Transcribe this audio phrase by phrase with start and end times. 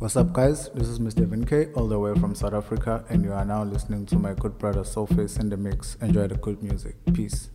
[0.00, 0.68] What's up, guys?
[0.74, 1.22] This is Mr.
[1.22, 4.32] Devin K, all the way from South Africa, and you are now listening to my
[4.32, 5.96] good brother Soulface in the mix.
[5.96, 6.94] Enjoy the good music.
[7.12, 7.50] Peace.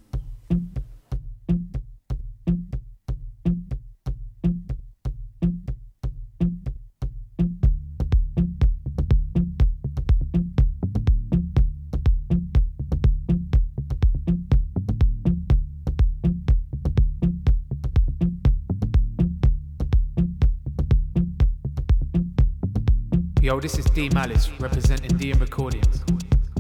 [23.63, 26.03] This is D Malice representing DM Recordings.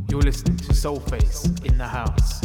[0.07, 2.41] You're listening to Soulface in the house.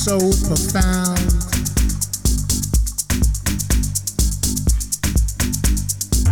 [0.00, 1.18] So profound.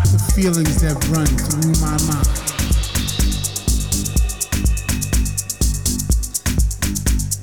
[0.09, 2.27] The feelings that run through my mind.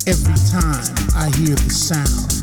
[0.08, 2.35] Every time I hear the sound.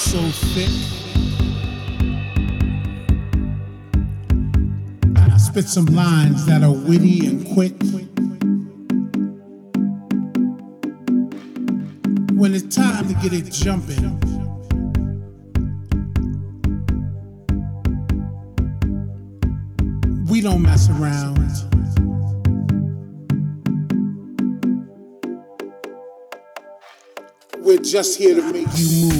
[0.00, 0.20] So
[0.52, 0.70] thick.
[5.16, 7.74] I spit some lines that are witty and quick.
[12.40, 14.18] when it's time to get it jumping.
[20.26, 21.36] We don't mess around.
[27.58, 29.19] We're just here to make you move.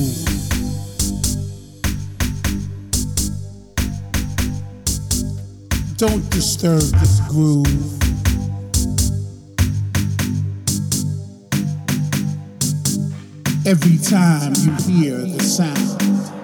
[6.01, 7.67] Don't disturb this groove.
[13.67, 16.40] every time you hear the sound.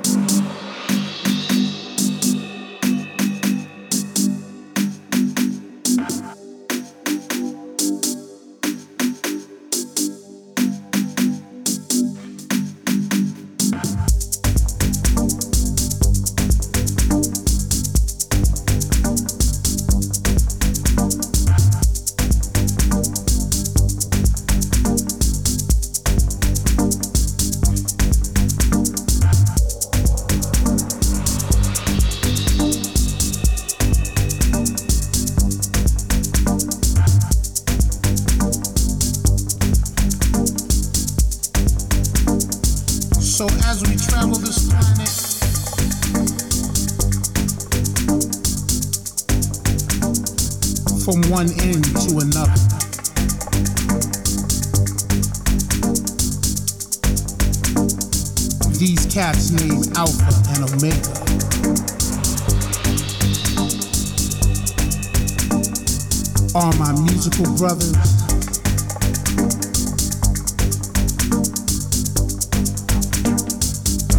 [67.27, 67.93] Musical brothers.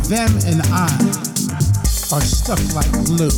[0.09, 0.91] Them and I
[2.11, 3.29] are stuck like glue.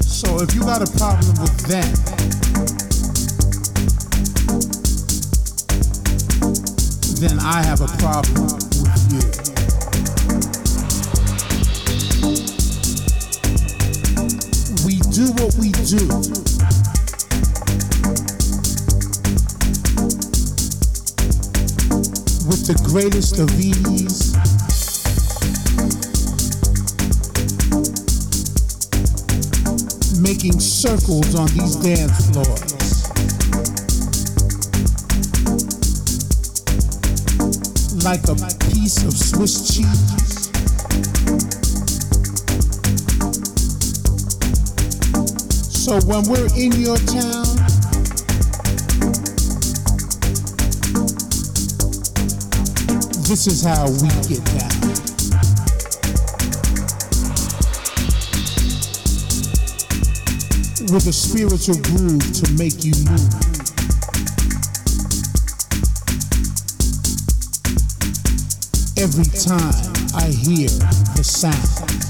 [0.00, 1.90] So if you got a problem with them,
[7.20, 8.73] then I have a problem
[22.48, 24.34] with the greatest of ease.
[30.20, 32.74] Making circles on these dance floors.
[38.04, 38.34] Like a
[38.72, 40.14] piece of Swiss cheese.
[45.84, 47.44] So when we're in your town,
[53.28, 54.70] this is how we get down.
[60.90, 63.34] with a spiritual groove to make you move.
[68.96, 70.70] Every time I hear
[71.14, 72.03] the sound.